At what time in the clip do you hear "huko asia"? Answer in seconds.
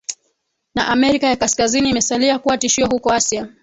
2.87-3.49